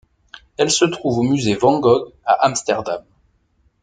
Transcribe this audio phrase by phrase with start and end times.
[0.57, 3.03] Elle se trouve au musée Van Gogh à Amsterdam.